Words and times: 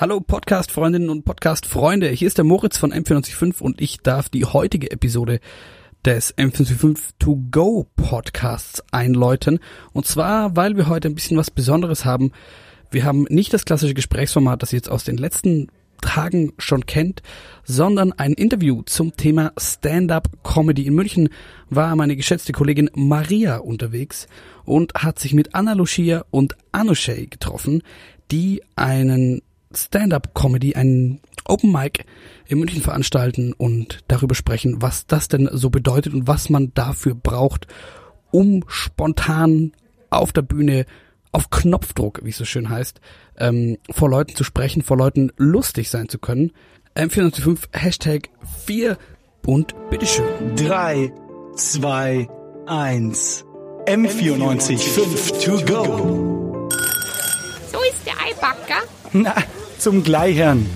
Hallo 0.00 0.20
Podcast-Freundinnen 0.20 1.10
und 1.10 1.24
Podcast-Freunde, 1.24 2.08
hier 2.10 2.28
ist 2.28 2.38
der 2.38 2.44
Moritz 2.44 2.78
von 2.78 2.92
M495 2.92 3.60
und 3.60 3.80
ich 3.80 3.98
darf 3.98 4.28
die 4.28 4.44
heutige 4.44 4.92
Episode 4.92 5.40
des 6.04 6.38
M495 6.38 7.14
To 7.18 7.42
Go 7.50 7.88
Podcasts 7.96 8.80
einläuten. 8.92 9.58
Und 9.92 10.06
zwar, 10.06 10.54
weil 10.54 10.76
wir 10.76 10.86
heute 10.86 11.08
ein 11.08 11.16
bisschen 11.16 11.36
was 11.36 11.50
Besonderes 11.50 12.04
haben. 12.04 12.30
Wir 12.92 13.02
haben 13.02 13.26
nicht 13.28 13.52
das 13.52 13.64
klassische 13.64 13.94
Gesprächsformat, 13.94 14.62
das 14.62 14.72
ihr 14.72 14.76
jetzt 14.76 14.88
aus 14.88 15.02
den 15.02 15.16
letzten 15.16 15.66
Tagen 16.00 16.52
schon 16.58 16.86
kennt, 16.86 17.22
sondern 17.64 18.12
ein 18.12 18.34
Interview 18.34 18.82
zum 18.82 19.16
Thema 19.16 19.50
Stand-up 19.58 20.28
Comedy. 20.44 20.86
In 20.86 20.94
München 20.94 21.28
war 21.70 21.96
meine 21.96 22.14
geschätzte 22.14 22.52
Kollegin 22.52 22.88
Maria 22.94 23.56
unterwegs 23.56 24.28
und 24.64 24.94
hat 24.94 25.18
sich 25.18 25.34
mit 25.34 25.56
Anna 25.56 25.72
Lucia 25.72 26.24
und 26.30 26.56
Anushay 26.70 27.26
getroffen, 27.26 27.82
die 28.30 28.62
einen 28.76 29.42
Stand-up-Comedy, 29.74 30.74
einen 30.74 31.20
Open 31.44 31.72
Mic 31.72 32.04
in 32.46 32.58
München 32.58 32.82
veranstalten 32.82 33.52
und 33.52 34.00
darüber 34.08 34.34
sprechen, 34.34 34.80
was 34.82 35.06
das 35.06 35.28
denn 35.28 35.48
so 35.52 35.70
bedeutet 35.70 36.14
und 36.14 36.26
was 36.26 36.50
man 36.50 36.72
dafür 36.74 37.14
braucht, 37.14 37.66
um 38.30 38.64
spontan 38.68 39.72
auf 40.10 40.32
der 40.32 40.42
Bühne 40.42 40.84
auf 41.32 41.50
Knopfdruck, 41.50 42.20
wie 42.24 42.30
es 42.30 42.36
so 42.38 42.44
schön 42.44 42.68
heißt, 42.68 43.00
ähm, 43.38 43.78
vor 43.90 44.08
Leuten 44.08 44.34
zu 44.34 44.44
sprechen, 44.44 44.82
vor 44.82 44.96
Leuten 44.96 45.32
lustig 45.36 45.90
sein 45.90 46.08
zu 46.08 46.18
können. 46.18 46.52
M495 46.96 47.68
Hashtag 47.72 48.28
4 48.66 48.98
und 49.46 49.74
bitteschön. 49.90 50.56
3, 50.56 51.12
2, 51.54 52.28
1. 52.66 53.44
M94 53.86 54.78
5 54.78 55.44
to 55.44 55.64
go. 55.64 56.68
So 57.72 57.78
ist 57.80 58.04
der 58.04 58.14
Eibacker. 58.20 58.82
Na, 59.12 59.34
zum 59.78 60.02
Gleichern. 60.02 60.66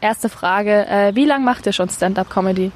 Erste 0.00 0.28
Frage, 0.28 0.86
äh, 0.86 1.14
wie 1.14 1.24
lange 1.24 1.44
macht 1.44 1.66
ihr 1.66 1.72
schon 1.72 1.88
Stand-up-Comedy? 1.88 2.70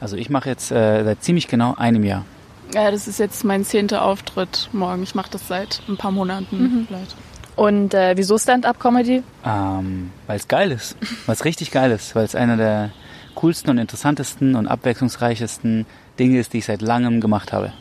Also 0.00 0.16
ich 0.16 0.30
mache 0.30 0.48
jetzt 0.48 0.72
äh, 0.72 1.04
seit 1.04 1.22
ziemlich 1.22 1.46
genau 1.46 1.74
einem 1.76 2.02
Jahr. 2.04 2.24
Ja, 2.74 2.90
das 2.90 3.06
ist 3.06 3.18
jetzt 3.18 3.44
mein 3.44 3.64
zehnter 3.64 4.02
Auftritt 4.02 4.68
morgen. 4.72 5.02
Ich 5.02 5.14
mache 5.14 5.30
das 5.30 5.46
seit 5.46 5.82
ein 5.88 5.96
paar 5.96 6.10
Monaten 6.10 6.56
Mhm. 6.58 6.84
vielleicht. 6.88 7.14
Und 7.54 7.92
äh, 7.94 8.14
wieso 8.16 8.38
Stand-up-Comedy? 8.38 9.22
Ähm, 9.44 10.10
weil 10.26 10.36
es 10.36 10.48
geil 10.48 10.72
ist. 10.72 10.96
Weil 11.26 11.34
es 11.34 11.44
richtig 11.44 11.70
geil 11.70 11.90
ist. 11.92 12.16
Weil 12.16 12.24
es 12.24 12.34
einer 12.34 12.56
der 12.56 12.90
coolsten 13.34 13.70
und 13.70 13.78
interessantesten 13.78 14.56
und 14.56 14.66
abwechslungsreichesten 14.66 15.86
Dinge 16.18 16.38
ist, 16.40 16.54
die 16.54 16.58
ich 16.58 16.64
seit 16.64 16.80
langem 16.82 17.20
gemacht 17.20 17.52
habe. 17.52 17.72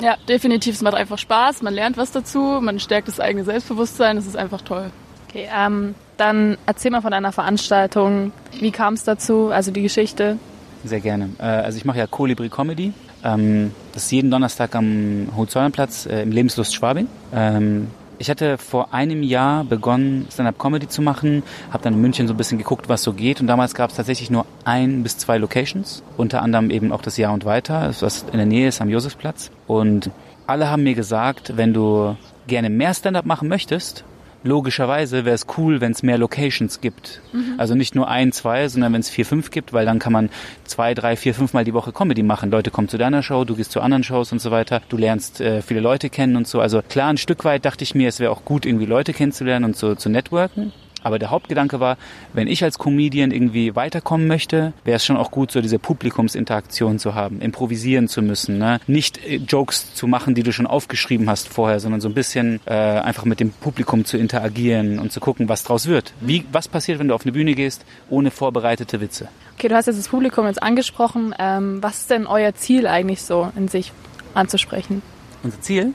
Ja, 0.00 0.16
definitiv. 0.28 0.74
Es 0.74 0.82
macht 0.82 0.94
einfach 0.94 1.18
Spaß. 1.18 1.62
Man 1.62 1.74
lernt 1.74 1.96
was 1.96 2.12
dazu. 2.12 2.58
Man 2.60 2.80
stärkt 2.80 3.08
das 3.08 3.20
eigene 3.20 3.44
Selbstbewusstsein. 3.44 4.16
Das 4.16 4.26
ist 4.26 4.36
einfach 4.36 4.62
toll. 4.62 4.90
Okay, 5.28 5.48
ähm, 5.54 5.94
dann 6.16 6.58
erzähl 6.66 6.90
mal 6.90 7.02
von 7.02 7.10
deiner 7.10 7.32
Veranstaltung. 7.32 8.32
Wie 8.58 8.70
kam 8.70 8.94
es 8.94 9.04
dazu? 9.04 9.50
Also 9.50 9.70
die 9.70 9.82
Geschichte. 9.82 10.38
Sehr 10.84 11.00
gerne. 11.00 11.30
Äh, 11.38 11.44
also 11.44 11.76
ich 11.78 11.84
mache 11.84 11.98
ja 11.98 12.06
Kolibri 12.06 12.48
Comedy. 12.48 12.92
Ähm, 13.22 13.72
das 13.92 14.04
ist 14.04 14.12
jeden 14.12 14.30
Donnerstag 14.30 14.74
am 14.74 15.28
Hohenzollernplatz 15.36 16.06
äh, 16.06 16.22
im 16.22 16.32
Lebenslust 16.32 16.74
Schwabing. 16.74 17.06
Ähm, 17.34 17.88
ich 18.20 18.28
hatte 18.28 18.58
vor 18.58 18.92
einem 18.92 19.22
Jahr 19.22 19.64
begonnen, 19.64 20.26
Stand-Up-Comedy 20.30 20.88
zu 20.88 21.00
machen, 21.00 21.42
habe 21.70 21.82
dann 21.82 21.94
in 21.94 22.02
München 22.02 22.28
so 22.28 22.34
ein 22.34 22.36
bisschen 22.36 22.58
geguckt, 22.58 22.90
was 22.90 23.02
so 23.02 23.14
geht. 23.14 23.40
Und 23.40 23.46
damals 23.46 23.74
gab 23.74 23.88
es 23.88 23.96
tatsächlich 23.96 24.30
nur 24.30 24.44
ein 24.64 25.02
bis 25.02 25.16
zwei 25.16 25.38
Locations, 25.38 26.02
unter 26.18 26.42
anderem 26.42 26.68
eben 26.70 26.92
auch 26.92 27.00
das 27.00 27.16
Jahr 27.16 27.32
und 27.32 27.46
weiter, 27.46 27.94
was 28.00 28.26
in 28.30 28.36
der 28.36 28.44
Nähe 28.44 28.68
ist 28.68 28.82
am 28.82 28.90
Josefsplatz. 28.90 29.50
Und 29.66 30.10
alle 30.46 30.68
haben 30.68 30.82
mir 30.82 30.94
gesagt, 30.94 31.56
wenn 31.56 31.72
du 31.72 32.14
gerne 32.46 32.68
mehr 32.68 32.92
Stand-Up 32.92 33.24
machen 33.24 33.48
möchtest, 33.48 34.04
logischerweise 34.42 35.24
wäre 35.24 35.34
es 35.34 35.46
cool, 35.58 35.80
wenn 35.80 35.92
es 35.92 36.02
mehr 36.02 36.18
Locations 36.18 36.80
gibt. 36.80 37.20
Also 37.58 37.74
nicht 37.74 37.94
nur 37.94 38.08
ein, 38.08 38.32
zwei, 38.32 38.68
sondern 38.68 38.92
wenn 38.92 39.00
es 39.00 39.10
vier, 39.10 39.26
fünf 39.26 39.50
gibt, 39.50 39.72
weil 39.72 39.86
dann 39.86 39.98
kann 39.98 40.12
man 40.12 40.30
zwei, 40.64 40.94
drei, 40.94 41.16
vier, 41.16 41.34
fünf 41.34 41.52
Mal 41.52 41.64
die 41.64 41.74
Woche 41.74 41.92
Comedy 41.92 42.22
machen. 42.22 42.50
Leute 42.50 42.70
kommen 42.70 42.88
zu 42.88 42.98
deiner 42.98 43.22
Show, 43.22 43.44
du 43.44 43.56
gehst 43.56 43.72
zu 43.72 43.80
anderen 43.80 44.02
Shows 44.02 44.32
und 44.32 44.40
so 44.40 44.50
weiter. 44.50 44.82
Du 44.88 44.96
lernst 44.96 45.40
äh, 45.40 45.62
viele 45.62 45.80
Leute 45.80 46.10
kennen 46.10 46.36
und 46.36 46.46
so. 46.46 46.60
Also 46.60 46.82
klar, 46.82 47.08
ein 47.10 47.18
Stück 47.18 47.44
weit 47.44 47.64
dachte 47.64 47.84
ich 47.84 47.94
mir, 47.94 48.08
es 48.08 48.20
wäre 48.20 48.30
auch 48.30 48.44
gut, 48.44 48.66
irgendwie 48.66 48.86
Leute 48.86 49.12
kennenzulernen 49.12 49.64
und 49.66 49.76
so 49.76 49.94
zu 49.94 50.08
networken. 50.08 50.72
Aber 51.02 51.18
der 51.18 51.30
Hauptgedanke 51.30 51.80
war, 51.80 51.96
wenn 52.32 52.48
ich 52.48 52.62
als 52.64 52.78
Comedian 52.78 53.30
irgendwie 53.30 53.76
weiterkommen 53.76 54.26
möchte, 54.26 54.72
wäre 54.84 54.96
es 54.96 55.04
schon 55.04 55.16
auch 55.16 55.30
gut, 55.30 55.50
so 55.50 55.60
diese 55.60 55.78
Publikumsinteraktion 55.78 56.98
zu 56.98 57.14
haben, 57.14 57.40
improvisieren 57.40 58.08
zu 58.08 58.22
müssen, 58.22 58.58
ne? 58.58 58.80
nicht 58.86 59.24
äh, 59.24 59.36
Jokes 59.36 59.94
zu 59.94 60.06
machen, 60.06 60.34
die 60.34 60.42
du 60.42 60.52
schon 60.52 60.66
aufgeschrieben 60.66 61.28
hast 61.28 61.48
vorher, 61.48 61.80
sondern 61.80 62.00
so 62.00 62.08
ein 62.08 62.14
bisschen 62.14 62.60
äh, 62.66 62.72
einfach 62.72 63.24
mit 63.24 63.40
dem 63.40 63.50
Publikum 63.50 64.04
zu 64.04 64.16
interagieren 64.16 64.98
und 64.98 65.12
zu 65.12 65.20
gucken, 65.20 65.48
was 65.48 65.64
draus 65.64 65.86
wird. 65.86 66.12
Wie, 66.20 66.44
was 66.52 66.68
passiert, 66.68 66.98
wenn 66.98 67.08
du 67.08 67.14
auf 67.14 67.22
eine 67.22 67.32
Bühne 67.32 67.54
gehst, 67.54 67.84
ohne 68.08 68.30
vorbereitete 68.30 69.00
Witze? 69.00 69.28
Okay, 69.56 69.68
du 69.68 69.74
hast 69.74 69.86
jetzt 69.86 69.98
das 69.98 70.08
Publikum 70.08 70.46
jetzt 70.46 70.62
angesprochen. 70.62 71.34
Ähm, 71.38 71.82
was 71.82 72.00
ist 72.00 72.10
denn 72.10 72.26
euer 72.26 72.54
Ziel 72.54 72.86
eigentlich 72.86 73.22
so 73.22 73.50
in 73.56 73.68
sich 73.68 73.92
anzusprechen? 74.34 75.02
Unser 75.42 75.60
Ziel, 75.60 75.94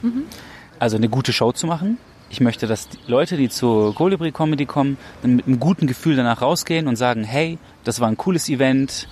also 0.78 0.96
eine 0.96 1.08
gute 1.08 1.32
Show 1.32 1.52
zu 1.52 1.66
machen. 1.66 1.98
Ich 2.28 2.40
möchte, 2.40 2.66
dass 2.66 2.88
die 2.88 2.98
Leute, 3.06 3.36
die 3.36 3.48
zur 3.48 3.94
Colibri 3.94 4.32
Comedy 4.32 4.66
kommen, 4.66 4.98
dann 5.22 5.36
mit 5.36 5.46
einem 5.46 5.60
guten 5.60 5.86
Gefühl 5.86 6.16
danach 6.16 6.42
rausgehen 6.42 6.88
und 6.88 6.96
sagen, 6.96 7.22
hey, 7.22 7.58
das 7.84 8.00
war 8.00 8.08
ein 8.08 8.16
cooles 8.16 8.48
Event, 8.48 9.08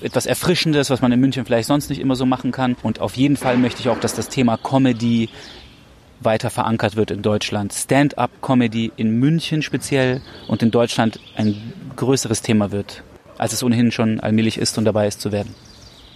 etwas 0.00 0.26
Erfrischendes, 0.26 0.88
was 0.90 1.00
man 1.00 1.10
in 1.10 1.20
München 1.20 1.44
vielleicht 1.44 1.66
sonst 1.66 1.90
nicht 1.90 2.00
immer 2.00 2.14
so 2.14 2.26
machen 2.26 2.52
kann. 2.52 2.76
Und 2.82 3.00
auf 3.00 3.16
jeden 3.16 3.36
Fall 3.36 3.56
möchte 3.56 3.80
ich 3.80 3.88
auch, 3.88 3.98
dass 3.98 4.14
das 4.14 4.28
Thema 4.28 4.56
Comedy 4.56 5.28
weiter 6.20 6.50
verankert 6.50 6.96
wird 6.96 7.10
in 7.10 7.22
Deutschland. 7.22 7.72
Stand-up-Comedy 7.72 8.92
in 8.96 9.18
München 9.18 9.62
speziell 9.62 10.20
und 10.46 10.62
in 10.62 10.70
Deutschland 10.70 11.20
ein 11.36 11.72
größeres 11.96 12.42
Thema 12.42 12.70
wird, 12.70 13.02
als 13.36 13.52
es 13.52 13.62
ohnehin 13.62 13.92
schon 13.92 14.20
allmählich 14.20 14.58
ist 14.58 14.78
und 14.78 14.84
dabei 14.84 15.06
ist 15.06 15.20
zu 15.20 15.32
werden. 15.32 15.54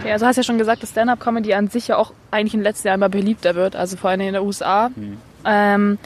Okay, 0.00 0.12
also 0.12 0.26
hast 0.26 0.36
ja 0.36 0.42
schon 0.42 0.58
gesagt, 0.58 0.82
dass 0.82 0.90
Stand-up-Comedy 0.90 1.54
an 1.54 1.68
sich 1.68 1.88
ja 1.88 1.96
auch 1.96 2.12
eigentlich 2.30 2.54
in 2.54 2.60
den 2.60 2.64
letzten 2.64 2.88
Jahren 2.88 2.98
immer 2.98 3.08
beliebter 3.08 3.54
wird, 3.54 3.76
also 3.76 3.96
vor 3.96 4.10
allem 4.10 4.20
in 4.20 4.34
den 4.34 4.42
USA. 4.42 4.90
Ähm, 5.44 5.98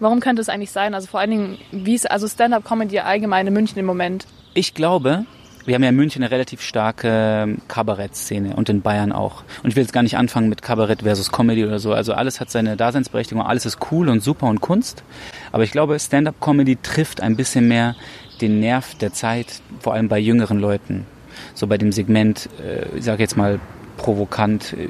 warum 0.00 0.20
könnte 0.20 0.42
es 0.42 0.48
eigentlich 0.48 0.70
sein? 0.70 0.94
Also 0.94 1.06
vor 1.06 1.20
allen 1.20 1.30
Dingen, 1.30 1.58
wie 1.72 1.94
ist 1.94 2.10
also 2.10 2.28
Stand-up-Comedy 2.28 3.00
allgemein 3.00 3.46
in 3.46 3.52
München 3.52 3.78
im 3.78 3.86
Moment? 3.86 4.26
Ich 4.54 4.74
glaube, 4.74 5.26
wir 5.66 5.74
haben 5.74 5.82
ja 5.82 5.88
in 5.88 5.96
München 5.96 6.22
eine 6.22 6.30
relativ 6.30 6.62
starke 6.62 7.56
Kabarettszene 7.66 8.54
und 8.54 8.68
in 8.68 8.82
Bayern 8.82 9.10
auch. 9.10 9.42
Und 9.62 9.70
ich 9.70 9.76
will 9.76 9.82
jetzt 9.82 9.92
gar 9.92 10.04
nicht 10.04 10.16
anfangen 10.16 10.48
mit 10.48 10.62
Kabarett 10.62 11.02
versus 11.02 11.32
Comedy 11.32 11.64
oder 11.64 11.80
so. 11.80 11.92
Also 11.92 12.14
alles 12.14 12.40
hat 12.40 12.50
seine 12.50 12.76
Daseinsberechtigung, 12.76 13.42
alles 13.42 13.66
ist 13.66 13.78
cool 13.90 14.08
und 14.08 14.22
super 14.22 14.46
und 14.46 14.60
Kunst. 14.60 15.02
Aber 15.50 15.64
ich 15.64 15.72
glaube, 15.72 15.98
Stand-up-Comedy 15.98 16.76
trifft 16.82 17.20
ein 17.20 17.36
bisschen 17.36 17.66
mehr 17.66 17.96
den 18.40 18.60
Nerv 18.60 18.94
der 18.94 19.12
Zeit, 19.12 19.60
vor 19.80 19.94
allem 19.94 20.08
bei 20.08 20.18
jüngeren 20.18 20.60
Leuten. 20.60 21.04
So 21.54 21.66
bei 21.66 21.78
dem 21.78 21.90
Segment, 21.90 22.48
äh, 22.64 22.96
ich 22.96 23.04
sage 23.04 23.22
jetzt 23.22 23.36
mal 23.36 23.58
provokant, 23.96 24.74
äh, 24.74 24.88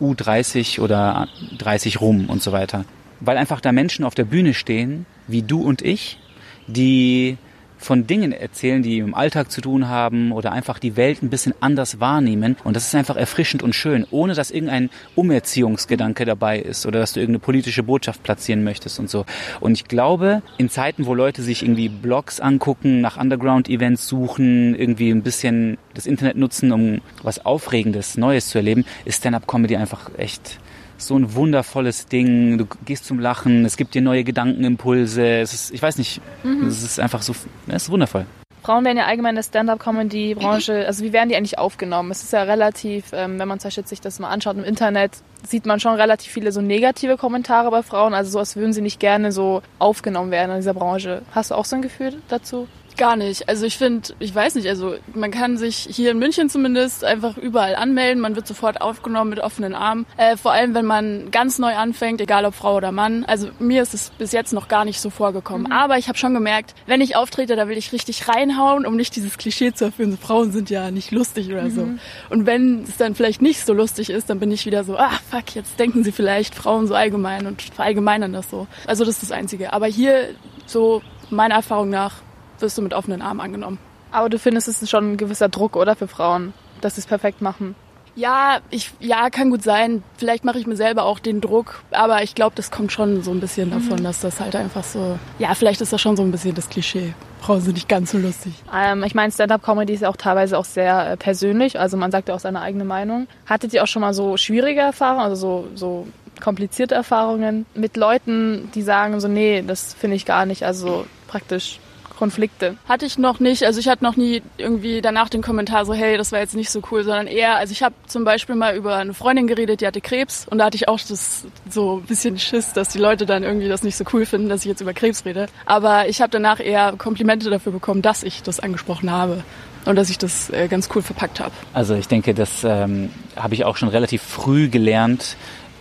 U30 0.00 0.80
oder 0.80 1.26
30 1.58 2.00
rum 2.00 2.26
und 2.28 2.42
so 2.42 2.52
weiter. 2.52 2.84
Weil 3.20 3.36
einfach 3.36 3.60
da 3.60 3.72
Menschen 3.72 4.04
auf 4.04 4.14
der 4.14 4.24
Bühne 4.24 4.54
stehen, 4.54 5.06
wie 5.26 5.42
du 5.42 5.62
und 5.62 5.82
ich, 5.82 6.18
die 6.66 7.38
von 7.78 8.06
Dingen 8.06 8.32
erzählen, 8.32 8.82
die 8.82 8.98
im 8.98 9.14
Alltag 9.14 9.50
zu 9.50 9.60
tun 9.60 9.88
haben 9.88 10.32
oder 10.32 10.52
einfach 10.52 10.78
die 10.78 10.96
Welt 10.96 11.22
ein 11.22 11.30
bisschen 11.30 11.54
anders 11.60 12.00
wahrnehmen. 12.00 12.56
Und 12.64 12.76
das 12.76 12.86
ist 12.86 12.94
einfach 12.94 13.16
erfrischend 13.16 13.62
und 13.62 13.74
schön, 13.74 14.06
ohne 14.10 14.34
dass 14.34 14.50
irgendein 14.50 14.90
Umerziehungsgedanke 15.14 16.24
dabei 16.24 16.58
ist 16.58 16.86
oder 16.86 16.98
dass 17.00 17.12
du 17.12 17.20
irgendeine 17.20 17.40
politische 17.40 17.82
Botschaft 17.82 18.22
platzieren 18.22 18.64
möchtest 18.64 18.98
und 18.98 19.08
so. 19.08 19.24
Und 19.60 19.72
ich 19.72 19.84
glaube, 19.84 20.42
in 20.58 20.68
Zeiten, 20.68 21.06
wo 21.06 21.14
Leute 21.14 21.42
sich 21.42 21.62
irgendwie 21.62 21.88
Blogs 21.88 22.40
angucken, 22.40 23.00
nach 23.00 23.16
Underground-Events 23.16 24.08
suchen, 24.08 24.74
irgendwie 24.74 25.10
ein 25.10 25.22
bisschen 25.22 25.78
das 25.94 26.06
Internet 26.06 26.36
nutzen, 26.36 26.72
um 26.72 27.00
was 27.22 27.44
Aufregendes, 27.44 28.16
Neues 28.16 28.48
zu 28.48 28.58
erleben, 28.58 28.84
ist 29.04 29.18
Stand-Up-Comedy 29.18 29.76
einfach 29.76 30.10
echt 30.18 30.58
so 30.98 31.16
ein 31.16 31.34
wundervolles 31.34 32.06
Ding. 32.06 32.58
Du 32.58 32.66
gehst 32.84 33.06
zum 33.06 33.18
Lachen, 33.18 33.64
es 33.64 33.76
gibt 33.76 33.94
dir 33.94 34.02
neue 34.02 34.24
Gedankenimpulse. 34.24 35.24
Es 35.40 35.54
ist, 35.54 35.72
ich 35.72 35.80
weiß 35.80 35.96
nicht, 35.98 36.20
es 36.66 36.82
ist 36.82 37.00
einfach 37.00 37.22
so, 37.22 37.34
es 37.68 37.84
ist 37.84 37.90
wundervoll. 37.90 38.26
Frauen 38.62 38.84
werden 38.84 38.98
ja 38.98 39.06
allgemein 39.06 39.30
in 39.30 39.36
der 39.36 39.44
Stand-up-Comedy-Branche, 39.44 40.84
also 40.86 41.02
wie 41.02 41.14
werden 41.14 41.30
die 41.30 41.36
eigentlich 41.36 41.58
aufgenommen? 41.58 42.10
Es 42.10 42.22
ist 42.22 42.34
ja 42.34 42.42
relativ, 42.42 43.12
ähm, 43.12 43.38
wenn 43.38 43.48
man 43.48 43.60
zum 43.60 43.68
Beispiel 43.68 43.86
sich 43.86 44.02
das 44.02 44.18
mal 44.18 44.28
anschaut 44.28 44.58
im 44.58 44.64
Internet, 44.64 45.12
sieht 45.42 45.64
man 45.64 45.80
schon 45.80 45.94
relativ 45.94 46.30
viele 46.30 46.52
so 46.52 46.60
negative 46.60 47.16
Kommentare 47.16 47.70
bei 47.70 47.82
Frauen, 47.82 48.12
also 48.12 48.30
so 48.30 48.38
als 48.40 48.56
würden 48.56 48.74
sie 48.74 48.82
nicht 48.82 49.00
gerne 49.00 49.32
so 49.32 49.62
aufgenommen 49.78 50.30
werden 50.30 50.50
in 50.50 50.56
dieser 50.58 50.74
Branche. 50.74 51.22
Hast 51.32 51.50
du 51.50 51.54
auch 51.54 51.64
so 51.64 51.76
ein 51.76 51.82
Gefühl 51.82 52.20
dazu? 52.28 52.68
Gar 52.98 53.14
nicht. 53.14 53.48
Also 53.48 53.64
ich 53.64 53.78
finde, 53.78 54.08
ich 54.18 54.34
weiß 54.34 54.56
nicht, 54.56 54.68
also 54.68 54.96
man 55.14 55.30
kann 55.30 55.56
sich 55.56 55.86
hier 55.88 56.10
in 56.10 56.18
München 56.18 56.50
zumindest 56.50 57.04
einfach 57.04 57.36
überall 57.36 57.76
anmelden. 57.76 58.20
Man 58.20 58.34
wird 58.34 58.48
sofort 58.48 58.80
aufgenommen 58.80 59.30
mit 59.30 59.38
offenen 59.38 59.72
Armen. 59.72 60.04
Äh, 60.16 60.36
vor 60.36 60.50
allem, 60.50 60.74
wenn 60.74 60.84
man 60.84 61.30
ganz 61.30 61.60
neu 61.60 61.76
anfängt, 61.76 62.20
egal 62.20 62.44
ob 62.44 62.54
Frau 62.54 62.74
oder 62.74 62.90
Mann. 62.90 63.24
Also 63.24 63.50
mir 63.60 63.82
ist 63.82 63.94
es 63.94 64.10
bis 64.10 64.32
jetzt 64.32 64.52
noch 64.52 64.66
gar 64.66 64.84
nicht 64.84 65.00
so 65.00 65.10
vorgekommen. 65.10 65.68
Mhm. 65.68 65.72
Aber 65.72 65.96
ich 65.96 66.08
habe 66.08 66.18
schon 66.18 66.34
gemerkt, 66.34 66.74
wenn 66.86 67.00
ich 67.00 67.14
auftrete, 67.14 67.54
da 67.54 67.68
will 67.68 67.78
ich 67.78 67.92
richtig 67.92 68.26
reinhauen, 68.26 68.84
um 68.84 68.96
nicht 68.96 69.14
dieses 69.14 69.38
Klischee 69.38 69.72
zu 69.72 69.84
erfüllen. 69.84 70.10
So, 70.10 70.16
Frauen 70.16 70.50
sind 70.50 70.68
ja 70.68 70.90
nicht 70.90 71.12
lustig 71.12 71.52
oder 71.52 71.62
mhm. 71.62 71.70
so. 71.70 71.88
Und 72.30 72.46
wenn 72.46 72.82
es 72.82 72.96
dann 72.96 73.14
vielleicht 73.14 73.40
nicht 73.40 73.64
so 73.64 73.74
lustig 73.74 74.10
ist, 74.10 74.28
dann 74.28 74.40
bin 74.40 74.50
ich 74.50 74.66
wieder 74.66 74.82
so, 74.82 74.98
ah 74.98 75.20
fuck, 75.30 75.54
jetzt 75.54 75.78
denken 75.78 76.02
sie 76.02 76.10
vielleicht 76.10 76.52
Frauen 76.56 76.88
so 76.88 76.96
allgemein 76.96 77.46
und 77.46 77.62
verallgemeinern 77.62 78.32
das 78.32 78.50
so. 78.50 78.66
Also 78.88 79.04
das 79.04 79.14
ist 79.14 79.22
das 79.22 79.30
Einzige. 79.30 79.72
Aber 79.72 79.86
hier 79.86 80.30
so 80.66 81.00
meiner 81.30 81.54
Erfahrung 81.54 81.90
nach 81.90 82.22
wirst 82.62 82.78
du 82.78 82.82
mit 82.82 82.94
offenen 82.94 83.22
Armen 83.22 83.40
angenommen. 83.40 83.78
Aber 84.10 84.28
du 84.28 84.38
findest, 84.38 84.68
es 84.68 84.82
ist 84.82 84.90
schon 84.90 85.12
ein 85.12 85.16
gewisser 85.16 85.48
Druck, 85.48 85.76
oder, 85.76 85.96
für 85.96 86.08
Frauen, 86.08 86.54
dass 86.80 86.94
sie 86.94 87.00
es 87.00 87.06
perfekt 87.06 87.42
machen? 87.42 87.74
Ja, 88.18 88.58
ich, 88.70 88.90
ja, 88.98 89.30
kann 89.30 89.48
gut 89.48 89.62
sein. 89.62 90.02
Vielleicht 90.16 90.44
mache 90.44 90.58
ich 90.58 90.66
mir 90.66 90.74
selber 90.74 91.04
auch 91.04 91.20
den 91.20 91.40
Druck, 91.40 91.82
aber 91.92 92.24
ich 92.24 92.34
glaube, 92.34 92.56
das 92.56 92.72
kommt 92.72 92.90
schon 92.90 93.22
so 93.22 93.30
ein 93.30 93.38
bisschen 93.38 93.70
davon, 93.70 94.00
mhm. 94.00 94.02
dass 94.02 94.20
das 94.20 94.40
halt 94.40 94.56
einfach 94.56 94.82
so, 94.82 95.20
ja, 95.38 95.54
vielleicht 95.54 95.80
ist 95.80 95.92
das 95.92 96.00
schon 96.00 96.16
so 96.16 96.24
ein 96.24 96.32
bisschen 96.32 96.52
das 96.56 96.68
Klischee. 96.68 97.14
Frauen 97.40 97.60
sind 97.60 97.74
nicht 97.74 97.88
ganz 97.88 98.10
so 98.10 98.18
lustig. 98.18 98.54
Ähm, 98.74 99.04
ich 99.04 99.14
meine, 99.14 99.30
Stand-up-Comedy 99.30 99.92
ist 99.92 100.00
ja 100.00 100.08
auch 100.08 100.16
teilweise 100.16 100.58
auch 100.58 100.64
sehr 100.64 101.12
äh, 101.12 101.16
persönlich, 101.16 101.78
also 101.78 101.96
man 101.96 102.10
sagt 102.10 102.28
ja 102.28 102.34
auch 102.34 102.40
seine 102.40 102.60
eigene 102.60 102.84
Meinung. 102.84 103.28
Hattet 103.46 103.72
ihr 103.72 103.84
auch 103.84 103.86
schon 103.86 104.02
mal 104.02 104.12
so 104.12 104.36
schwierige 104.36 104.80
Erfahrungen, 104.80 105.22
also 105.22 105.36
so, 105.36 105.68
so 105.76 106.08
komplizierte 106.40 106.96
Erfahrungen 106.96 107.66
mit 107.74 107.96
Leuten, 107.96 108.68
die 108.74 108.82
sagen 108.82 109.20
so, 109.20 109.28
nee, 109.28 109.62
das 109.64 109.94
finde 109.94 110.16
ich 110.16 110.26
gar 110.26 110.44
nicht, 110.44 110.64
also 110.64 111.06
praktisch 111.28 111.78
Konflikte? 112.18 112.76
Hatte 112.88 113.06
ich 113.06 113.16
noch 113.16 113.38
nicht. 113.38 113.64
Also 113.64 113.78
ich 113.78 113.88
hatte 113.88 114.02
noch 114.02 114.16
nie 114.16 114.42
irgendwie 114.56 115.00
danach 115.00 115.28
den 115.28 115.40
Kommentar 115.40 115.84
so, 115.86 115.94
hey, 115.94 116.16
das 116.16 116.32
war 116.32 116.40
jetzt 116.40 116.56
nicht 116.56 116.70
so 116.70 116.82
cool, 116.90 117.04
sondern 117.04 117.28
eher, 117.28 117.56
also 117.56 117.70
ich 117.72 117.82
habe 117.82 117.94
zum 118.06 118.24
Beispiel 118.24 118.56
mal 118.56 118.74
über 118.74 118.96
eine 118.96 119.14
Freundin 119.14 119.46
geredet, 119.46 119.80
die 119.80 119.86
hatte 119.86 120.00
Krebs 120.00 120.46
und 120.50 120.58
da 120.58 120.64
hatte 120.66 120.76
ich 120.76 120.88
auch 120.88 120.98
das 120.98 121.44
so 121.70 121.98
ein 121.98 122.02
bisschen 122.02 122.38
Schiss, 122.38 122.72
dass 122.72 122.88
die 122.88 122.98
Leute 122.98 123.24
dann 123.24 123.44
irgendwie 123.44 123.68
das 123.68 123.84
nicht 123.84 123.96
so 123.96 124.04
cool 124.12 124.26
finden, 124.26 124.48
dass 124.48 124.62
ich 124.62 124.66
jetzt 124.66 124.80
über 124.80 124.92
Krebs 124.92 125.24
rede. 125.24 125.46
Aber 125.64 126.08
ich 126.08 126.20
habe 126.20 126.30
danach 126.30 126.58
eher 126.58 126.94
Komplimente 126.98 127.50
dafür 127.50 127.72
bekommen, 127.72 128.02
dass 128.02 128.24
ich 128.24 128.42
das 128.42 128.58
angesprochen 128.58 129.12
habe 129.12 129.44
und 129.84 129.96
dass 129.96 130.10
ich 130.10 130.18
das 130.18 130.50
äh, 130.50 130.66
ganz 130.68 130.88
cool 130.94 131.02
verpackt 131.02 131.38
habe. 131.38 131.52
Also 131.72 131.94
ich 131.94 132.08
denke, 132.08 132.34
das 132.34 132.64
ähm, 132.64 133.10
habe 133.36 133.54
ich 133.54 133.64
auch 133.64 133.76
schon 133.76 133.88
relativ 133.88 134.22
früh 134.22 134.68
gelernt, 134.68 135.36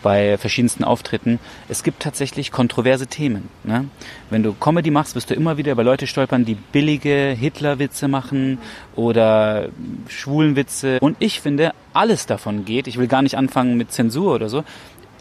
bei 0.07 0.37
verschiedensten 0.37 0.85
Auftritten. 0.85 1.37
Es 1.67 1.83
gibt 1.83 2.01
tatsächlich 2.01 2.49
kontroverse 2.49 3.07
Themen. 3.07 3.49
Ne? 3.65 3.89
Wenn 4.29 4.41
du 4.41 4.53
Comedy 4.53 4.89
machst, 4.89 5.15
wirst 5.15 5.29
du 5.31 5.33
immer 5.33 5.57
wieder 5.57 5.73
über 5.73 5.83
Leute 5.83 6.07
stolpern, 6.07 6.45
die 6.45 6.55
billige 6.55 7.35
Hitlerwitze 7.37 8.07
machen 8.07 8.59
oder 8.95 9.67
Schwulenwitze. 10.07 10.99
Und 11.01 11.17
ich 11.19 11.41
finde, 11.41 11.73
alles 11.91 12.25
davon 12.25 12.63
geht. 12.63 12.87
Ich 12.87 12.97
will 12.97 13.07
gar 13.07 13.21
nicht 13.21 13.35
anfangen 13.37 13.75
mit 13.75 13.91
Zensur 13.91 14.33
oder 14.33 14.47
so. 14.47 14.63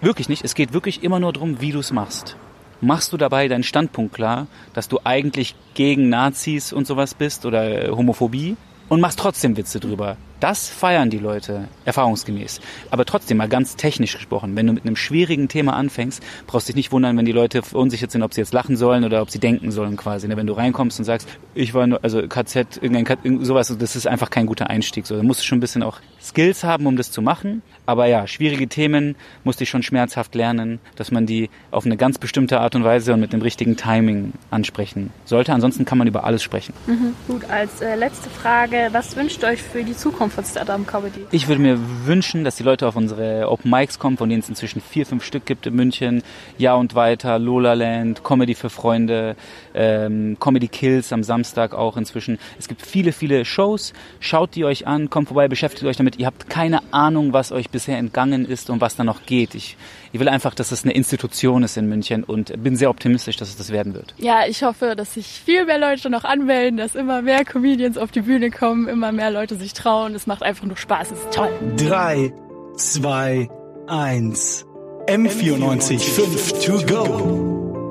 Wirklich 0.02 0.28
nicht. 0.28 0.44
Es 0.44 0.54
geht 0.54 0.72
wirklich 0.72 1.02
immer 1.02 1.18
nur 1.18 1.32
darum, 1.32 1.60
wie 1.60 1.72
du 1.72 1.80
es 1.80 1.90
machst. 1.90 2.36
Machst 2.80 3.12
du 3.12 3.16
dabei 3.16 3.48
deinen 3.48 3.64
Standpunkt 3.64 4.14
klar, 4.14 4.46
dass 4.72 4.86
du 4.86 5.00
eigentlich 5.02 5.56
gegen 5.74 6.10
Nazis 6.10 6.72
und 6.72 6.86
sowas 6.86 7.14
bist 7.14 7.44
oder 7.44 7.90
Homophobie 7.90 8.56
und 8.88 9.00
machst 9.00 9.18
trotzdem 9.18 9.56
Witze 9.56 9.80
drüber? 9.80 10.16
Das 10.40 10.68
feiern 10.68 11.08
die 11.08 11.18
Leute, 11.18 11.68
erfahrungsgemäß. 11.86 12.60
Aber 12.90 13.04
trotzdem 13.06 13.38
mal 13.38 13.48
ganz 13.48 13.76
technisch 13.76 14.14
gesprochen, 14.14 14.54
wenn 14.54 14.66
du 14.66 14.74
mit 14.74 14.84
einem 14.84 14.96
schwierigen 14.96 15.48
Thema 15.48 15.74
anfängst, 15.74 16.22
brauchst 16.46 16.68
du 16.68 16.72
dich 16.72 16.76
nicht 16.76 16.92
wundern, 16.92 17.16
wenn 17.16 17.24
die 17.24 17.32
Leute 17.32 17.62
unsicher 17.72 18.08
sind, 18.10 18.22
ob 18.22 18.34
sie 18.34 18.42
jetzt 18.42 18.52
lachen 18.52 18.76
sollen 18.76 19.04
oder 19.04 19.22
ob 19.22 19.30
sie 19.30 19.38
denken 19.38 19.70
sollen 19.70 19.96
quasi. 19.96 20.28
Ne? 20.28 20.36
Wenn 20.36 20.46
du 20.46 20.52
reinkommst 20.52 20.98
und 20.98 21.04
sagst, 21.06 21.26
ich 21.54 21.72
war 21.72 21.86
nur, 21.86 22.04
also 22.04 22.26
KZ, 22.28 22.82
irgendein 22.82 23.44
sowas, 23.44 23.74
das 23.78 23.96
ist 23.96 24.06
einfach 24.06 24.28
kein 24.28 24.46
guter 24.46 24.68
Einstieg. 24.68 25.06
So, 25.06 25.16
da 25.16 25.22
musst 25.22 25.40
du 25.40 25.44
schon 25.44 25.58
ein 25.58 25.60
bisschen 25.60 25.82
auch 25.82 26.00
Skills 26.22 26.64
haben, 26.64 26.86
um 26.86 26.96
das 26.96 27.10
zu 27.10 27.22
machen. 27.22 27.62
Aber 27.86 28.06
ja, 28.06 28.26
schwierige 28.26 28.68
Themen 28.68 29.16
musste 29.44 29.64
ich 29.64 29.70
schon 29.70 29.82
schmerzhaft 29.82 30.34
lernen, 30.34 30.80
dass 30.96 31.10
man 31.10 31.24
die 31.24 31.48
auf 31.70 31.86
eine 31.86 31.96
ganz 31.96 32.18
bestimmte 32.18 32.60
Art 32.60 32.74
und 32.74 32.84
Weise 32.84 33.14
und 33.14 33.20
mit 33.20 33.32
dem 33.32 33.40
richtigen 33.40 33.76
Timing 33.76 34.32
ansprechen 34.50 35.12
sollte. 35.24 35.52
Ansonsten 35.54 35.84
kann 35.84 35.96
man 35.96 36.06
über 36.06 36.24
alles 36.24 36.42
sprechen. 36.42 36.74
Mhm. 36.86 37.14
Gut, 37.26 37.44
als 37.48 37.80
äh, 37.80 37.94
letzte 37.94 38.28
Frage, 38.28 38.88
was 38.92 39.16
wünscht 39.16 39.42
euch 39.44 39.62
für 39.62 39.82
die 39.82 39.96
Zukunft? 39.96 40.25
Zukunft 40.30 40.34
von 40.34 40.44
Stand-Up 40.44 40.86
Comedy? 40.86 41.26
Ich 41.30 41.48
würde 41.48 41.60
mir 41.60 41.78
wünschen, 42.04 42.44
dass 42.44 42.56
die 42.56 42.62
Leute 42.62 42.86
auf 42.86 42.96
unsere 42.96 43.48
Open 43.48 43.70
Mics 43.70 43.98
kommen, 43.98 44.16
von 44.16 44.28
denen 44.28 44.40
es 44.40 44.48
inzwischen 44.48 44.80
vier, 44.80 45.06
fünf 45.06 45.24
Stück 45.24 45.46
gibt 45.46 45.66
in 45.66 45.74
München. 45.74 46.22
Ja 46.58 46.74
und 46.74 46.94
weiter, 46.94 47.38
Lola 47.38 47.74
Land, 47.74 48.24
Comedy 48.24 48.54
für 48.54 48.70
Freunde, 48.70 49.36
ähm, 49.74 50.36
Comedy 50.40 50.68
Kills 50.68 51.12
am 51.12 51.22
Samstag 51.22 51.74
auch 51.74 51.96
inzwischen. 51.96 52.38
Es 52.58 52.68
gibt 52.68 52.84
viele, 52.84 53.12
viele 53.12 53.44
Shows. 53.44 53.92
Schaut 54.20 54.54
die 54.54 54.64
euch 54.64 54.86
an, 54.86 55.10
kommt 55.10 55.28
vorbei, 55.28 55.48
beschäftigt 55.48 55.84
euch 55.84 55.96
damit. 55.96 56.18
Ihr 56.18 56.26
habt 56.26 56.48
keine 56.48 56.80
Ahnung, 56.92 57.32
was 57.32 57.52
euch 57.52 57.70
bisher 57.70 57.98
entgangen 57.98 58.44
ist 58.44 58.70
und 58.70 58.80
was 58.80 58.96
da 58.96 59.04
noch 59.04 59.26
geht. 59.26 59.54
Ich, 59.54 59.76
ich 60.12 60.20
will 60.20 60.28
einfach, 60.28 60.54
dass 60.54 60.72
es 60.72 60.84
eine 60.84 60.92
Institution 60.92 61.62
ist 61.62 61.76
in 61.76 61.88
München 61.88 62.24
und 62.24 62.62
bin 62.62 62.76
sehr 62.76 62.90
optimistisch, 62.90 63.36
dass 63.36 63.48
es 63.48 63.56
das 63.56 63.70
werden 63.70 63.94
wird. 63.94 64.14
Ja, 64.18 64.46
ich 64.46 64.62
hoffe, 64.62 64.94
dass 64.96 65.14
sich 65.14 65.26
viel 65.26 65.66
mehr 65.66 65.78
Leute 65.78 66.10
noch 66.10 66.24
anmelden, 66.24 66.78
dass 66.78 66.94
immer 66.94 67.22
mehr 67.22 67.44
Comedians 67.44 67.98
auf 67.98 68.10
die 68.10 68.22
Bühne 68.22 68.50
kommen, 68.50 68.88
immer 68.88 69.12
mehr 69.12 69.30
Leute 69.30 69.56
sich 69.56 69.72
trauen 69.72 70.15
es 70.16 70.26
macht 70.26 70.42
einfach 70.42 70.64
nur 70.64 70.76
Spaß, 70.76 71.12
es 71.12 71.18
ist 71.20 71.32
toll. 71.32 71.50
3, 71.76 72.32
2, 72.76 73.48
1. 73.86 74.66
M94 75.06 76.00
5 76.00 76.64
to 76.64 76.72
go. 76.86 77.88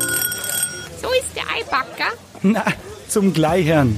So 1.01 1.07
ist 1.17 1.35
der 1.35 1.43
Eibacker. 1.43 2.11
Na, 2.41 2.65
zum 3.07 3.33
Gleichern. 3.33 3.97